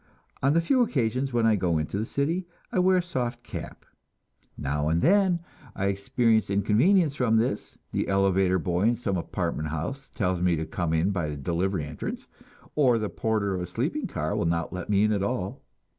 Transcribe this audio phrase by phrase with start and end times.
[0.41, 3.85] On the few occasions when I go into the city, I wear a soft cap.
[4.57, 5.41] Now and then
[5.75, 10.65] I experience inconvenience from this the elevator boy in some apartment house tells me to
[10.65, 12.25] come in by the delivery entrance,
[12.73, 15.61] or the porter of a sleeping car will not let me in at all.